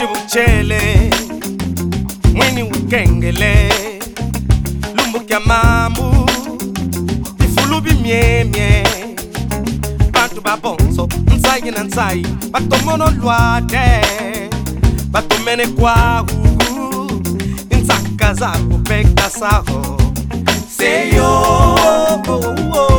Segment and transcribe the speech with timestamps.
[0.00, 1.10] Mwishi mchele
[2.34, 3.72] mwini ukengele
[4.94, 6.16] lumbukya mambu
[7.44, 8.86] ifulubi myemye
[10.10, 14.00] bantu babonzo nsayi na nsayi batomono lwate
[15.10, 16.46] batumene kwahu
[17.70, 19.98] insaka zakupekta saho
[20.76, 22.86] seyo oh, oh, oh.
[22.90, 22.95] oh.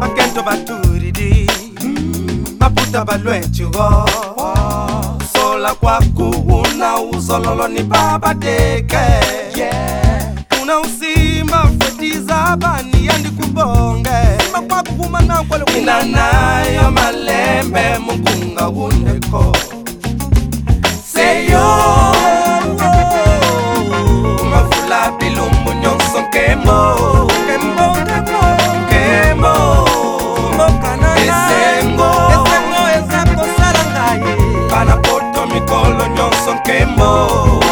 [0.00, 1.32] bakento baturidi
[2.58, 3.04] baputa hmm.
[3.06, 3.86] balweturo
[5.74, 8.96] kulala kwaku una uzololo ni baba deke
[9.56, 10.32] yeah.
[10.62, 15.44] una usimba fetizabani yandikubonge yandi simba kwaku kumana
[15.78, 19.52] inanayo malembe mungu ngaundeko
[36.66, 37.65] quemó.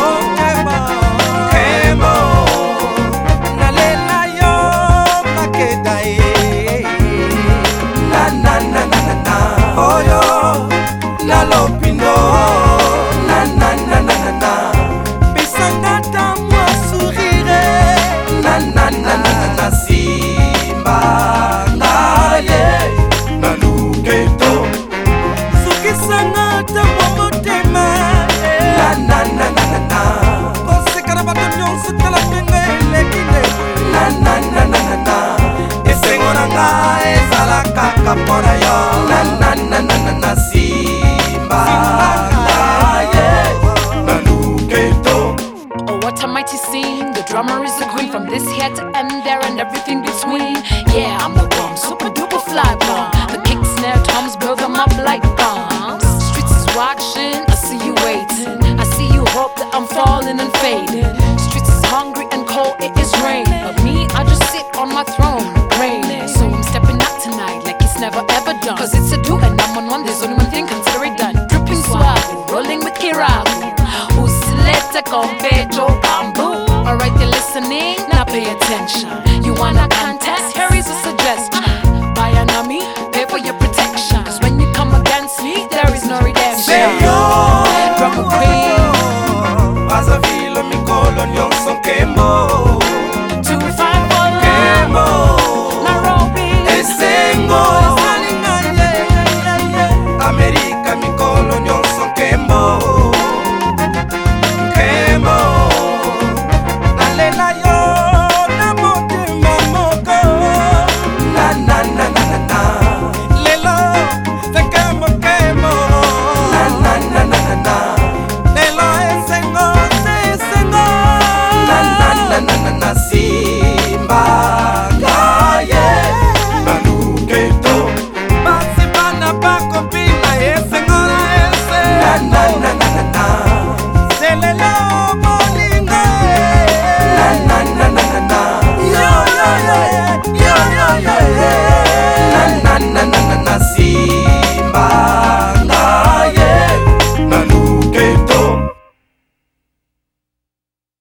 [47.35, 50.55] drummer is a queen from this here to end there and everything between.
[50.95, 53.11] Yeah, I'm the bomb, super duper fly bomb.
[53.35, 56.07] The kick, snare, toms, build them up like bombs.
[56.31, 58.55] Streets is watching, I see you waiting.
[58.79, 61.11] I see you hope that I'm falling and fading.
[61.47, 63.51] Streets is hungry and cold, it is rain.
[63.67, 65.43] But me, I just sit on my throne,
[65.83, 66.29] raining.
[66.31, 68.79] So I'm stepping out tonight like it's never ever done.
[68.79, 71.35] Cause it's a do and I'm on one, there's only one thing, consider it done.
[71.51, 72.23] Dripping swag,
[72.55, 73.35] rolling with Kira.
[74.15, 74.39] Who's
[74.95, 75.94] a confecho?
[92.27, 92.64] oh.